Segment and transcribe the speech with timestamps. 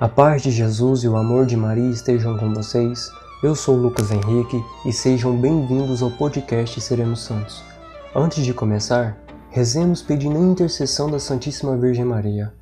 [0.00, 3.12] A paz de Jesus e o amor de Maria estejam com vocês.
[3.44, 7.62] Eu sou Lucas Henrique e sejam bem-vindos ao podcast Seremos Santos.
[8.12, 9.16] Antes de começar,
[9.50, 12.52] rezemos pedindo a intercessão da Santíssima Virgem Maria.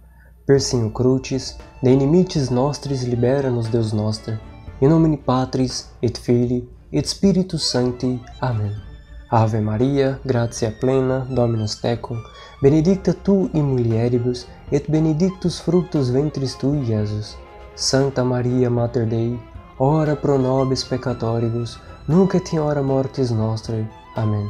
[0.45, 4.38] Persinho Crucis, de inimites nostris libera-nos Deus noster,
[4.83, 8.21] in nomine Patris et Filii et Spiritus Sancti.
[8.43, 8.91] Amém.
[9.35, 12.19] Ave Maria, gratia plena, Dominus tecum,
[12.61, 17.39] benedicta tu in mulieribus et benedictus fructus ventris tui, Jesus.
[17.75, 19.41] Santa Maria Mater Dei,
[19.79, 23.89] ora pro nobis peccatoribus, nunc et in hora mortis nostrae.
[24.17, 24.47] Amém.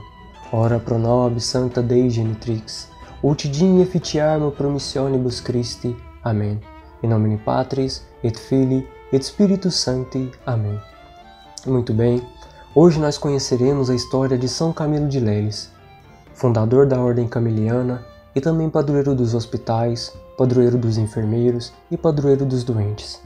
[0.50, 2.88] Ora pro nobis Sancta Dei Genitrix,
[3.22, 5.96] ut digne efficiarmo promissionibus Christi.
[6.24, 6.58] Amém.
[7.04, 10.28] Em nome Patris et Filii et Spiritus Sancti.
[10.44, 10.76] Amém.
[11.66, 12.20] Muito bem.
[12.74, 15.70] Hoje nós conheceremos a história de São Camilo de Leles,
[16.32, 18.02] fundador da Ordem Camiliana
[18.34, 23.20] e também padroeiro dos hospitais, padroeiro dos enfermeiros e padroeiro dos doentes.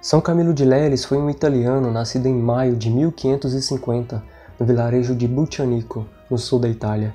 [0.00, 4.22] São Camilo de Leles foi um italiano nascido em maio de 1550
[4.56, 7.12] no vilarejo de Buccianico, no sul da Itália.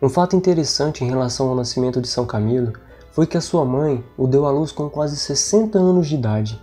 [0.00, 2.72] Um fato interessante em relação ao nascimento de São Camilo
[3.10, 6.58] foi que a sua mãe o deu à luz com quase 60 anos de idade.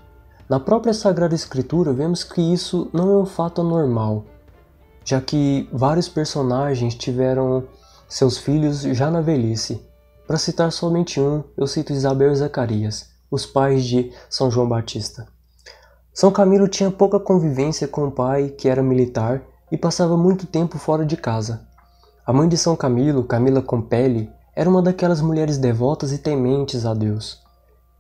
[0.50, 4.26] Na própria Sagrada Escritura vemos que isso não é um fato anormal,
[5.10, 7.64] já que vários personagens tiveram
[8.08, 9.84] seus filhos já na velhice.
[10.28, 15.28] Para citar somente um, eu cito Isabel e Zacarias, os pais de São João Batista.
[16.14, 20.78] São Camilo tinha pouca convivência com o pai, que era militar, e passava muito tempo
[20.78, 21.62] fora de casa.
[22.24, 26.94] A mãe de São Camilo, Camila Compelli, era uma daquelas mulheres devotas e tementes a
[26.94, 27.42] Deus.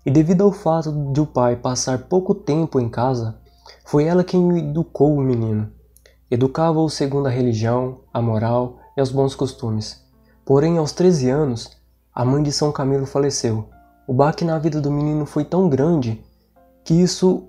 [0.05, 3.35] E devido ao fato de o pai passar pouco tempo em casa,
[3.83, 5.78] foi ela quem educou o menino.
[6.31, 10.05] Educava-o segundo a religião, a moral e os bons costumes.
[10.45, 11.71] Porém, aos 13 anos,
[12.13, 13.67] a mãe de São Camilo faleceu.
[14.07, 16.23] O baque na vida do menino foi tão grande
[16.83, 17.47] que isso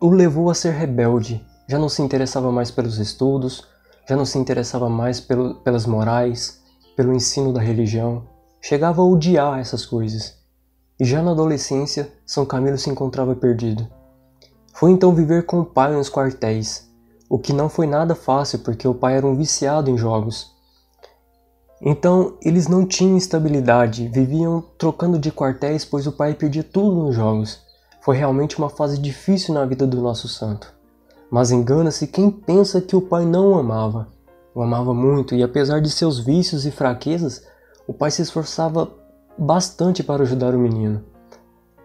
[0.00, 1.44] o levou a ser rebelde.
[1.68, 3.68] Já não se interessava mais pelos estudos,
[4.08, 6.60] já não se interessava mais pelo, pelas morais,
[6.96, 8.24] pelo ensino da religião.
[8.60, 10.36] Chegava a odiar essas coisas.
[10.98, 13.86] E já na adolescência, São Camilo se encontrava perdido.
[14.74, 16.89] Foi então viver com o pai nos quartéis,
[17.30, 20.52] o que não foi nada fácil porque o pai era um viciado em jogos.
[21.80, 27.14] Então eles não tinham estabilidade, viviam trocando de quartéis pois o pai perdia tudo nos
[27.14, 27.60] jogos.
[28.00, 30.74] Foi realmente uma fase difícil na vida do nosso santo.
[31.30, 34.08] Mas engana-se quem pensa que o pai não o amava.
[34.52, 37.46] O amava muito e apesar de seus vícios e fraquezas,
[37.86, 38.90] o pai se esforçava
[39.38, 41.04] bastante para ajudar o menino.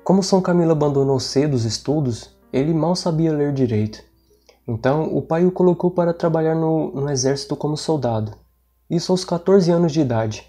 [0.03, 4.14] Como São Camilo abandonou cedo os estudos, ele mal sabia ler direito.
[4.67, 8.33] Então, o pai o colocou para trabalhar no, no exército como soldado.
[8.89, 10.47] Isso aos 14 anos de idade.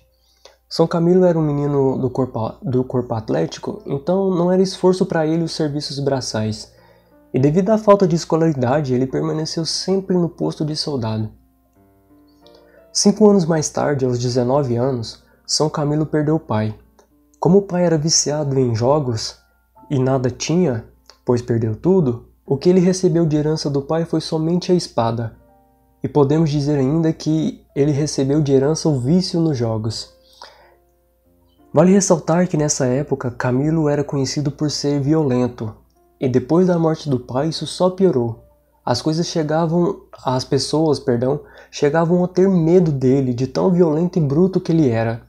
[0.68, 5.26] São Camilo era um menino do corpo, do corpo atlético, então não era esforço para
[5.26, 6.72] ele os serviços braçais.
[7.32, 11.30] E devido à falta de escolaridade, ele permaneceu sempre no posto de soldado.
[12.92, 16.74] Cinco anos mais tarde, aos 19 anos, São Camilo perdeu o pai.
[17.38, 19.38] Como o pai era viciado em jogos
[19.90, 20.84] e nada tinha,
[21.24, 25.36] pois perdeu tudo, o que ele recebeu de herança do pai foi somente a espada.
[26.00, 30.14] E podemos dizer ainda que ele recebeu de herança o vício nos jogos.
[31.74, 35.74] Vale ressaltar que nessa época Camilo era conhecido por ser violento,
[36.20, 38.44] e depois da morte do pai isso só piorou.
[38.84, 44.22] As coisas chegavam, as pessoas, perdão, chegavam a ter medo dele, de tão violento e
[44.22, 45.22] bruto que ele era.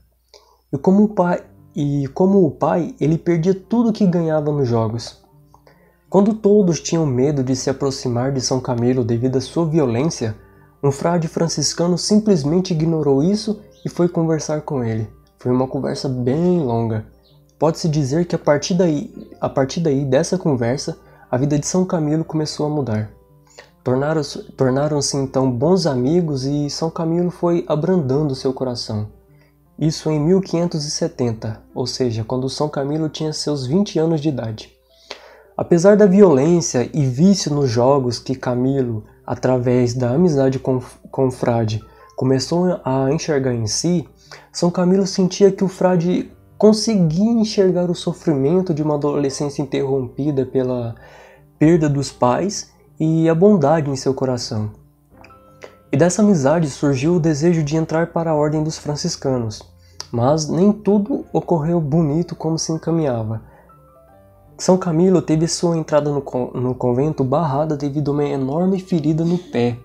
[0.72, 1.44] E como o pai,
[1.76, 5.27] e como o pai, ele perdia tudo que ganhava nos jogos.
[6.10, 10.38] Quando todos tinham medo de se aproximar de São Camilo devido à sua violência,
[10.82, 15.10] um frade franciscano simplesmente ignorou isso e foi conversar com ele.
[15.38, 17.06] Foi uma conversa bem longa.
[17.60, 20.98] Pode-se dizer que a partir daí, a partir daí dessa conversa,
[21.30, 23.12] a vida de São Camilo começou a mudar.
[23.84, 29.10] Tornaram-se tornaram então bons amigos e São Camilo foi abrandando seu coração.
[29.78, 34.77] Isso em 1570, ou seja, quando São Camilo tinha seus 20 anos de idade.
[35.58, 41.32] Apesar da violência e vício nos jogos que Camilo, através da amizade com, com o
[41.32, 41.84] frade,
[42.16, 44.08] começou a enxergar em si,
[44.52, 50.94] São Camilo sentia que o frade conseguia enxergar o sofrimento de uma adolescência interrompida pela
[51.58, 54.70] perda dos pais e a bondade em seu coração.
[55.92, 59.64] E dessa amizade surgiu o desejo de entrar para a ordem dos franciscanos,
[60.12, 63.42] mas nem tudo ocorreu bonito como se encaminhava.
[64.58, 66.24] São Camilo teve sua entrada no,
[66.56, 69.78] no convento barrada devido a uma enorme ferida no pé.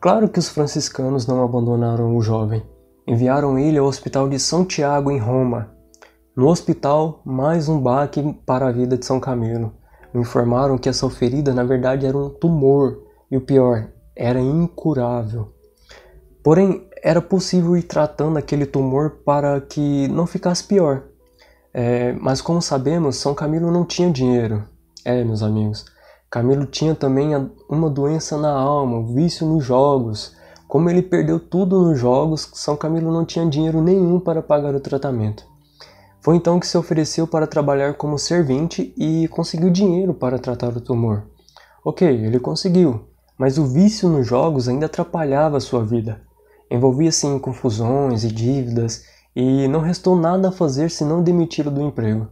[0.00, 2.62] Claro que os franciscanos não abandonaram o jovem.
[3.06, 5.70] Enviaram ele ao hospital de São Tiago, em Roma.
[6.34, 9.72] No hospital, mais um baque para a vida de São Camilo.
[10.14, 15.52] informaram que essa ferida na verdade era um tumor e o pior, era incurável.
[16.42, 21.04] Porém, era possível ir tratando aquele tumor para que não ficasse pior.
[21.76, 24.62] É, mas como sabemos, São Camilo não tinha dinheiro.
[25.04, 25.84] É, meus amigos.
[26.30, 27.30] Camilo tinha também
[27.68, 30.36] uma doença na alma, um vício nos jogos.
[30.68, 34.80] Como ele perdeu tudo nos jogos, São Camilo não tinha dinheiro nenhum para pagar o
[34.80, 35.44] tratamento.
[36.20, 40.80] Foi então que se ofereceu para trabalhar como servente e conseguiu dinheiro para tratar o
[40.80, 41.24] tumor.
[41.84, 46.22] Ok, ele conseguiu, mas o vício nos jogos ainda atrapalhava sua vida.
[46.70, 49.04] Envolvia-se em confusões e dívidas
[49.34, 52.28] e não restou nada a fazer senão demiti-lo do emprego.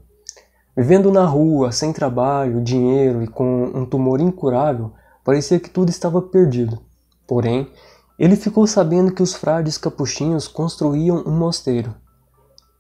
[0.77, 4.93] Vivendo na rua, sem trabalho, dinheiro e com um tumor incurável,
[5.25, 6.79] parecia que tudo estava perdido.
[7.27, 7.71] Porém,
[8.19, 11.95] ele ficou sabendo que os frades capuchinhos construíam um mosteiro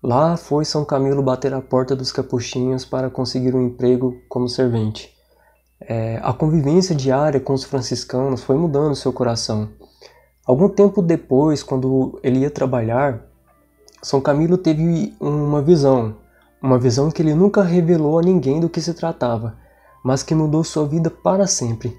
[0.05, 5.15] Lá foi São Camilo bater a porta dos capuchinhos para conseguir um emprego como servente.
[5.81, 9.69] É, a convivência diária com os franciscanos foi mudando seu coração.
[10.45, 13.23] Algum tempo depois, quando ele ia trabalhar,
[14.03, 16.17] São Camilo teve uma visão,
[16.61, 19.57] uma visão que ele nunca revelou a ninguém do que se tratava,
[20.05, 21.97] mas que mudou sua vida para sempre.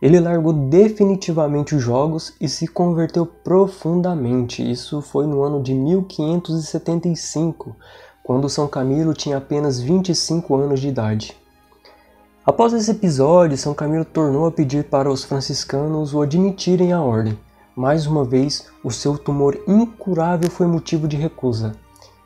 [0.00, 4.68] Ele largou definitivamente os jogos e se converteu profundamente.
[4.68, 7.76] Isso foi no ano de 1575,
[8.22, 11.36] quando São Camilo tinha apenas 25 anos de idade.
[12.46, 17.38] Após esse episódio, São Camilo tornou a pedir para os franciscanos o admitirem à ordem.
[17.76, 21.72] Mais uma vez, o seu tumor incurável foi motivo de recusa,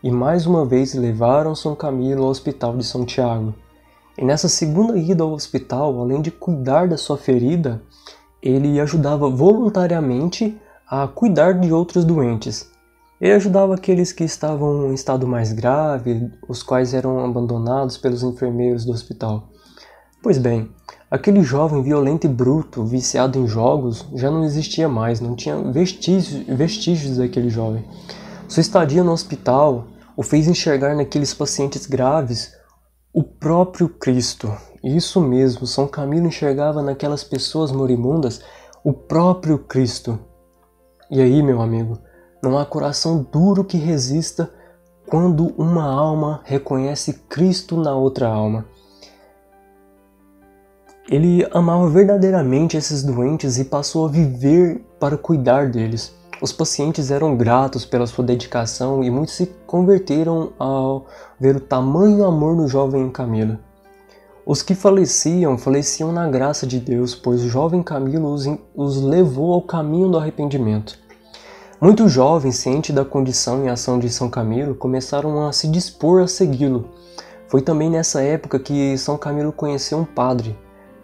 [0.02, 3.54] e mais uma vez levaram São Camilo ao Hospital de São Tiago.
[4.18, 7.80] E nessa segunda ida ao hospital, além de cuidar da sua ferida,
[8.42, 12.70] ele ajudava voluntariamente a cuidar de outros doentes.
[13.18, 18.84] Ele ajudava aqueles que estavam em estado mais grave, os quais eram abandonados pelos enfermeiros
[18.84, 19.48] do hospital.
[20.22, 20.68] Pois bem,
[21.10, 26.44] aquele jovem violento e bruto, viciado em jogos, já não existia mais, não tinha vestígios,
[26.46, 27.84] vestígios daquele jovem.
[28.48, 32.52] Sua estadia no hospital o fez enxergar naqueles pacientes graves
[33.12, 34.52] o próprio Cristo.
[34.82, 38.40] Isso mesmo, São Camilo enxergava naquelas pessoas moribundas
[38.84, 40.18] o próprio Cristo.
[41.10, 41.98] E aí, meu amigo,
[42.42, 44.50] não há coração duro que resista
[45.08, 48.66] quando uma alma reconhece Cristo na outra alma.
[51.10, 56.14] Ele amava verdadeiramente esses doentes e passou a viver para cuidar deles.
[56.42, 61.06] Os pacientes eram gratos pela sua dedicação e muitos se converteram ao
[61.40, 63.58] ver o tamanho amor no jovem Camilo.
[64.44, 69.54] Os que faleciam, faleciam na graça de Deus, pois o jovem Camilo os, os levou
[69.54, 70.98] ao caminho do arrependimento.
[71.80, 76.28] Muitos jovens, cientes da condição e ação de São Camilo, começaram a se dispor a
[76.28, 76.86] segui-lo.
[77.46, 80.54] Foi também nessa época que São Camilo conheceu um padre,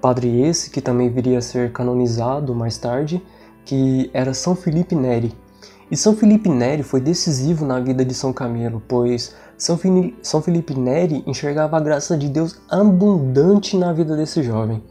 [0.05, 3.23] padre esse que também viria a ser canonizado mais tarde,
[3.65, 5.35] que era São Felipe Neri.
[5.91, 9.81] E São Felipe Neri foi decisivo na vida de São Camilo, pois São,
[10.21, 14.83] São Felipe Neri enxergava a graça de Deus abundante na vida desse jovem.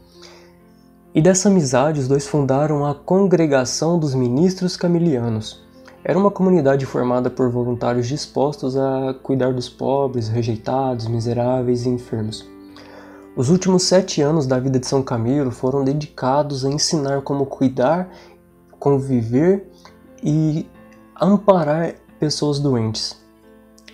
[1.14, 5.62] E dessa amizade, os dois fundaram a Congregação dos Ministros Camilianos.
[6.02, 12.52] Era uma comunidade formada por voluntários dispostos a cuidar dos pobres, rejeitados, miseráveis e enfermos.
[13.36, 18.08] Os últimos sete anos da vida de São Camilo foram dedicados a ensinar como cuidar
[18.84, 19.66] conviver
[20.22, 20.68] e
[21.18, 23.16] amparar pessoas doentes.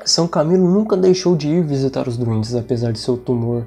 [0.04, 3.64] São Camilo nunca deixou de ir visitar os doentes, apesar de seu tumor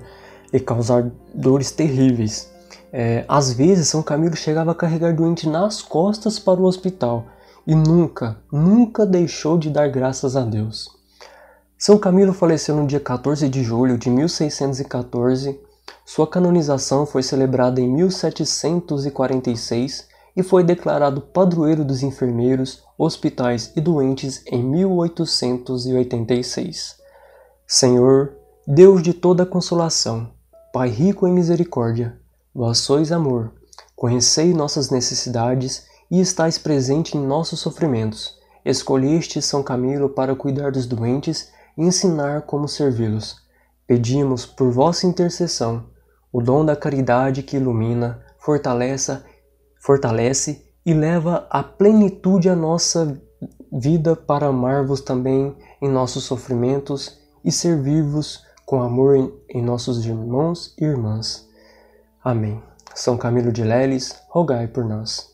[0.52, 2.52] lhe causar dores terríveis.
[2.92, 7.26] É, às vezes, São Camilo chegava a carregar doente nas costas para o hospital
[7.66, 11.03] e nunca, nunca deixou de dar graças a Deus.
[11.86, 15.60] São Camilo faleceu no dia 14 de julho de 1614.
[16.06, 24.42] Sua canonização foi celebrada em 1746 e foi declarado padroeiro dos enfermeiros, hospitais e doentes
[24.48, 26.96] em 1886.
[27.68, 28.34] Senhor,
[28.66, 30.32] Deus de toda consolação,
[30.72, 32.18] Pai rico em misericórdia,
[32.56, 33.52] vós sois amor,
[33.94, 38.38] conhecei nossas necessidades e estáis presente em nossos sofrimentos.
[38.64, 43.38] Escolheste São Camilo para cuidar dos doentes ensinar como servi-los.
[43.86, 45.86] Pedimos, por vossa intercessão,
[46.32, 49.24] o dom da caridade que ilumina, fortaleça
[49.84, 53.22] fortalece e leva à plenitude a nossa
[53.70, 60.86] vida para amar-vos também em nossos sofrimentos e servir-vos com amor em, nossos irmãos e
[60.86, 61.46] irmãs.
[62.24, 62.64] Amém.
[62.96, 65.30] São Camilo de Leles, rogai por nós.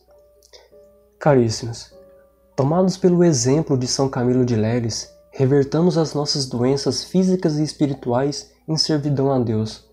[1.20, 1.94] Caríssimos,
[2.56, 8.52] tomados pelo exemplo de São Camilo de Leles, revertamos as nossas doenças físicas e espirituais
[8.68, 9.88] em servidão a Deus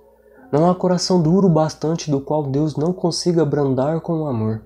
[0.50, 4.62] Não há coração duro bastante do qual Deus não consiga abrandar com o amor.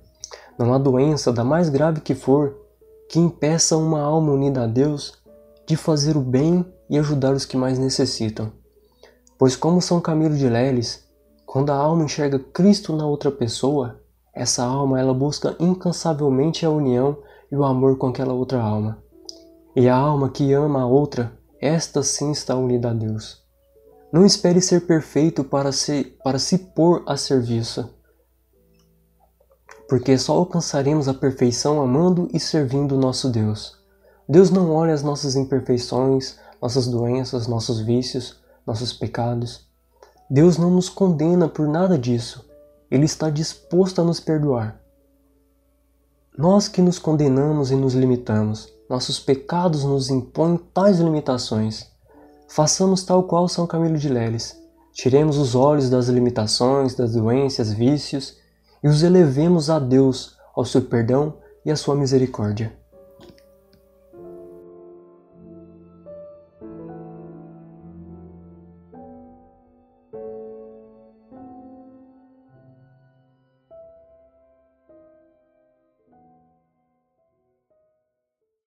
[0.58, 2.56] Não há doença, da mais grave que for,
[3.10, 5.12] que impeça uma alma unida a Deus
[5.66, 8.50] de fazer o bem e ajudar os que mais necessitam.
[9.38, 11.06] Pois como São Camilo de Leles,
[11.44, 14.00] quando a alma enxerga Cristo na outra pessoa,
[14.32, 17.18] essa alma ela busca incansavelmente a união
[17.52, 19.09] e o amor com aquela outra alma.
[19.74, 23.42] E a alma que ama a outra, esta sim está unida a Deus.
[24.12, 27.88] Não espere ser perfeito para se, para se pôr a serviço,
[29.88, 33.76] porque só alcançaremos a perfeição amando e servindo o nosso Deus.
[34.28, 39.68] Deus não olha as nossas imperfeições, nossas doenças, nossos vícios, nossos pecados.
[40.30, 42.48] Deus não nos condena por nada disso.
[42.88, 44.80] Ele está disposto a nos perdoar.
[46.38, 51.86] Nós que nos condenamos e nos limitamos, nossos pecados nos impõem tais limitações.
[52.48, 54.60] Façamos tal qual São Camilo de Leles.
[54.92, 58.36] Tiremos os olhos das limitações, das doenças, vícios
[58.82, 62.79] e os elevemos a Deus, ao seu perdão e à sua misericórdia.